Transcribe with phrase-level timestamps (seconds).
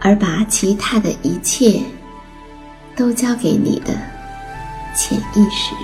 [0.00, 1.80] 而把其他的一切
[2.96, 3.92] 都交给你的
[4.96, 5.74] 潜意识。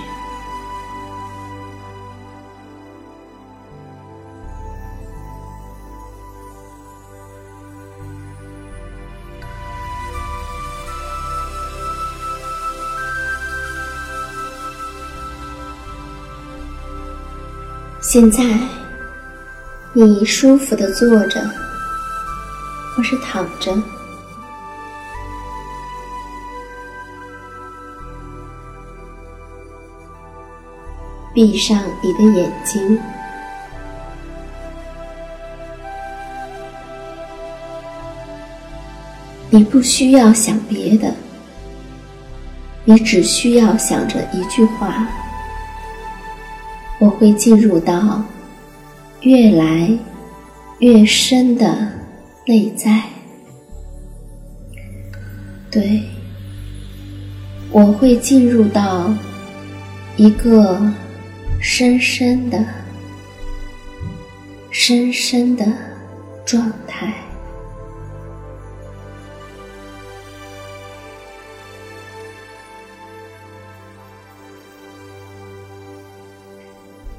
[18.01, 18.41] 现在，
[19.93, 21.41] 你舒服的坐着，
[22.95, 23.77] 或是躺着。
[31.37, 32.99] 闭上你的眼睛，
[39.51, 41.13] 你不需要想别的，
[42.85, 45.07] 你只需要想着一句话：
[46.97, 48.23] 我会进入到
[49.21, 49.95] 越来
[50.79, 51.87] 越深的
[52.47, 53.03] 内在。
[55.69, 56.01] 对，
[57.69, 59.13] 我会进入到
[60.15, 60.81] 一个。
[61.59, 62.63] 深深的、
[64.71, 65.65] 深深的
[66.45, 67.13] 状态。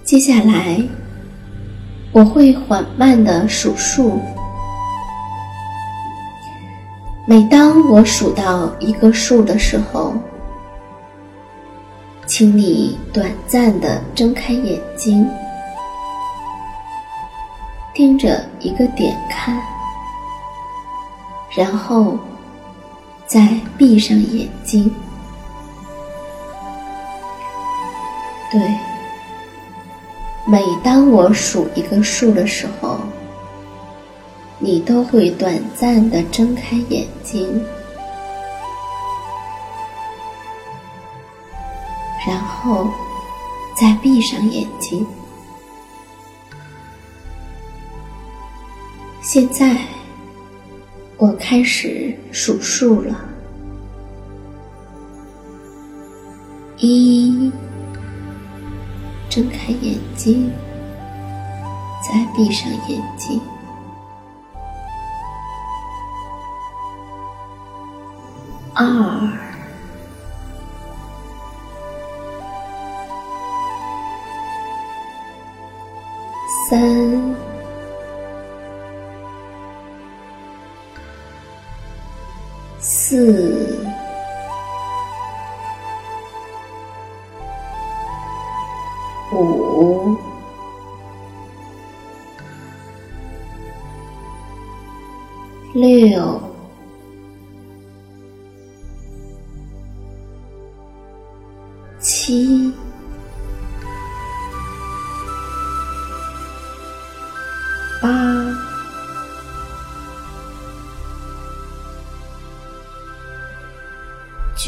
[0.03, 0.82] 接下来，
[2.12, 4.19] 我会缓慢的数数。
[7.26, 10.15] 每当我数到一个数的时候，
[12.38, 15.28] 请你短暂的睁开眼睛，
[17.93, 19.60] 盯着一个点看，
[21.56, 22.16] 然后
[23.26, 24.88] 再闭上眼睛。
[28.53, 28.60] 对，
[30.47, 33.00] 每当我数一个数的时候，
[34.61, 37.61] 你都会短暂的睁开眼睛。
[42.62, 42.90] 后，
[43.75, 45.06] 再闭上眼睛。
[49.20, 49.76] 现在，
[51.16, 53.14] 我开始数数了。
[56.78, 57.52] 一，
[59.28, 60.50] 睁开眼睛，
[62.02, 63.40] 再闭上眼睛。
[68.75, 69.48] 二。
[76.69, 77.35] 三
[82.79, 83.79] 四
[89.32, 90.15] 五
[95.73, 96.38] 六。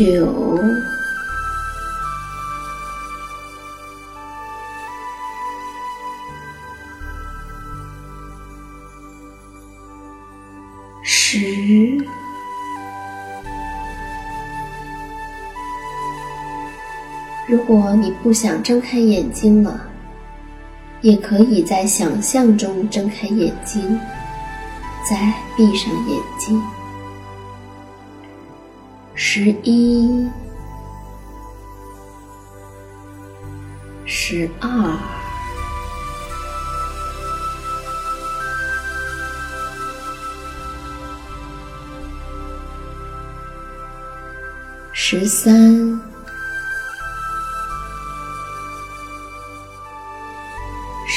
[0.00, 0.58] 九、
[11.02, 11.98] 十、
[17.46, 19.89] 如果你不想睁开眼睛了，
[21.02, 23.98] 也可以在想象中睁开眼睛，
[25.08, 26.62] 再闭上眼睛。
[29.14, 30.28] 十一、
[34.04, 34.98] 十二、
[44.92, 46.00] 十三、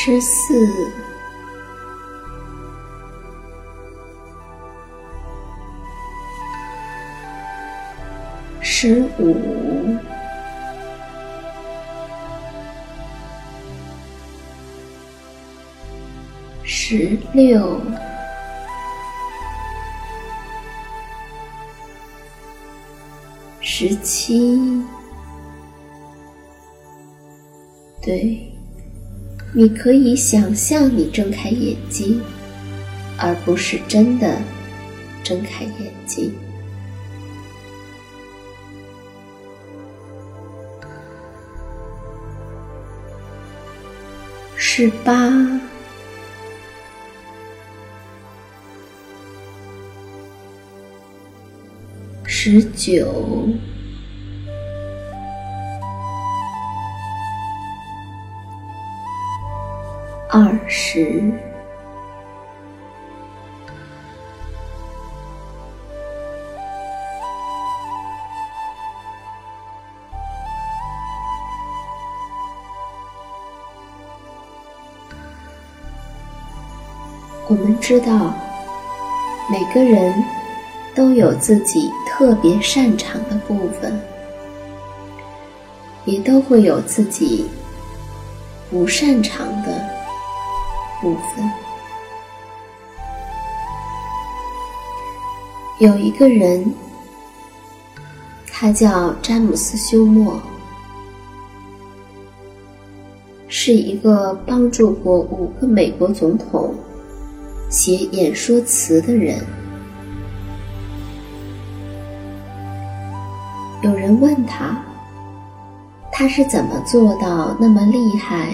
[0.06, 0.54] 十四。
[8.60, 9.98] 十五，
[16.66, 17.80] 十六，
[23.62, 24.84] 十七，
[28.02, 28.53] 对，
[29.56, 32.20] 你可以想象你睁开眼睛，
[33.20, 34.42] 而不是真的
[35.24, 36.34] 睁开眼睛。
[44.56, 45.32] 十八，
[52.26, 53.48] 十九，
[60.36, 61.22] 二十。
[77.48, 78.34] 我们知道，
[79.52, 80.12] 每个人
[80.96, 84.02] 都有自己特别擅长的部分，
[86.06, 87.48] 也都会有自己
[88.72, 89.93] 不擅长的
[91.04, 91.48] 部分。
[95.80, 96.74] 有一个人，
[98.50, 100.40] 他叫詹姆斯·休谟，
[103.50, 106.74] 是一个帮助过五个美国总统。
[107.70, 109.44] 写演说词的人，
[113.82, 114.80] 有人问他，
[116.12, 118.54] 他是怎么做到那么厉害、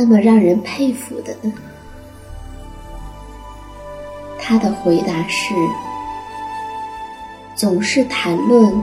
[0.00, 1.52] 那么让人佩服的呢？
[4.38, 5.52] 他的回答是：
[7.56, 8.80] 总是谈论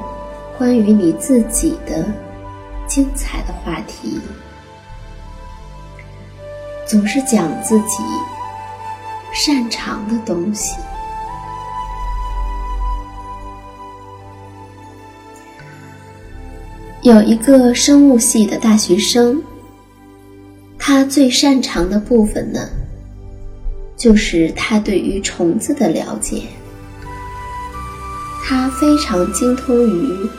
[0.58, 2.06] 关于你自己的
[2.86, 4.20] 精彩的话题，
[6.86, 8.04] 总是讲自己。
[9.32, 10.78] 擅长的东西。
[17.02, 19.42] 有一个生物系的大学生，
[20.88, 22.60] 他最擅长的部分呢，
[23.98, 26.44] 就是他对于虫子的了解。
[28.44, 30.30] 他非常精通于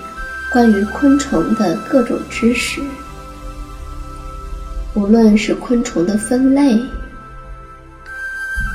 [0.52, 2.80] 关于昆虫的各种知识，
[4.94, 6.80] 无论是昆虫的分类。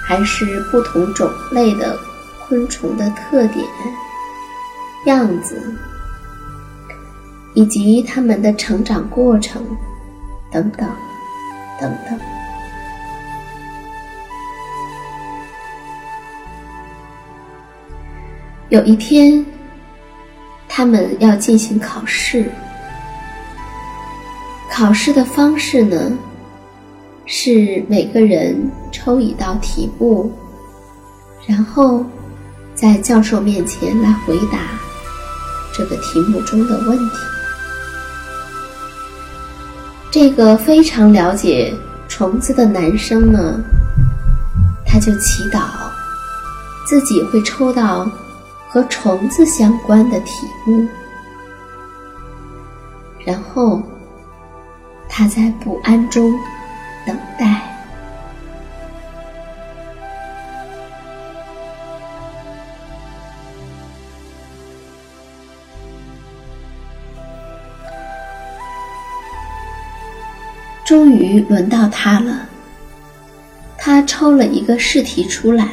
[0.03, 1.97] 还是不同种类的
[2.45, 3.65] 昆虫的特点、
[5.05, 5.55] 样子，
[7.53, 9.65] 以及它们的成长过程，
[10.51, 10.85] 等等，
[11.81, 12.19] 等等。
[18.69, 19.45] 有一天，
[20.69, 22.49] 他们要进行考试，
[24.71, 26.17] 考试的方式呢？
[27.25, 30.31] 是每个人抽一道题目，
[31.45, 32.05] 然后
[32.75, 34.59] 在教授面前来回答
[35.73, 37.40] 这个题目中的问题。
[40.11, 41.73] 这个非常了解
[42.09, 43.61] 虫子的男生呢，
[44.85, 45.61] 他就祈祷
[46.85, 48.05] 自己会抽到
[48.67, 50.85] 和虫子相关的题目，
[53.25, 53.81] 然后
[55.07, 56.29] 他在不安中
[57.07, 57.70] 等待。
[70.91, 72.49] 终于轮到他了。
[73.77, 75.69] 他抽了一个试题出来，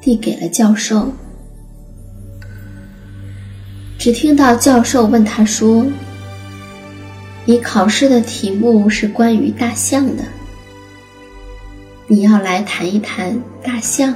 [0.00, 1.12] 递给了教授。
[4.00, 5.86] 只听到教授问他说
[7.46, 10.24] ：“你考试的题目是关于大象的，
[12.08, 14.12] 你要来谈一谈大象。”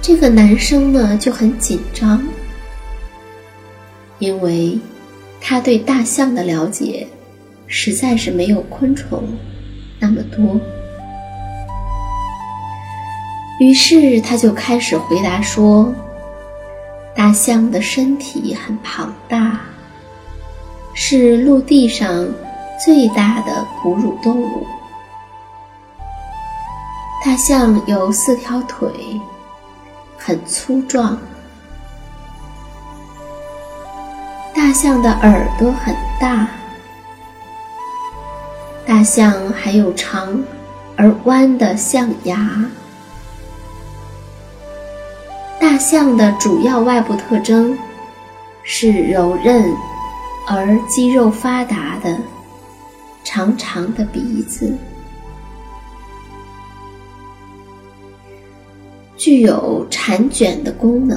[0.00, 2.22] 这个男生呢就很紧张，
[4.20, 4.78] 因为。
[5.48, 7.06] 他对大象的了解，
[7.68, 9.22] 实在是没有昆虫
[10.00, 10.60] 那么多。
[13.60, 15.94] 于是他就开始回答说
[17.14, 19.60] ：“大象的身体很庞大，
[20.94, 22.26] 是陆地上
[22.84, 24.66] 最大的哺乳动物。
[27.24, 28.90] 大象有四条腿，
[30.18, 31.16] 很粗壮。”
[34.66, 36.48] 大象的耳朵很大，
[38.84, 40.42] 大象还有长
[40.96, 42.68] 而弯的象牙。
[45.60, 47.78] 大象的主要外部特征
[48.64, 49.72] 是柔韧
[50.48, 52.18] 而肌肉发达的
[53.22, 54.76] 长长的鼻子，
[59.16, 61.16] 具有缠卷的功能。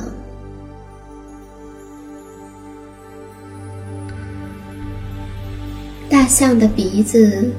[6.19, 7.49] 大象的鼻子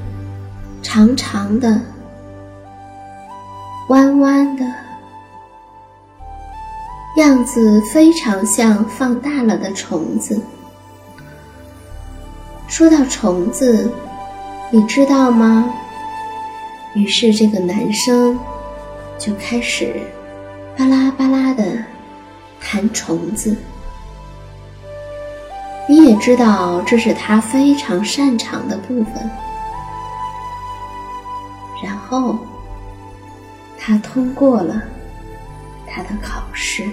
[0.82, 1.80] 长长的、
[3.88, 4.62] 弯弯的，
[7.16, 10.38] 样子非常像放大了的虫子。
[12.68, 13.90] 说到虫子，
[14.70, 15.72] 你知道吗？
[16.94, 18.38] 于是这个男生
[19.18, 20.02] 就开始
[20.76, 21.64] 巴拉巴拉的
[22.60, 23.56] 弹虫子。
[25.88, 29.30] 你也知道，这是他非常擅长的部分。
[31.82, 32.38] 然后，
[33.78, 34.82] 他通过了
[35.86, 36.88] 他的考试。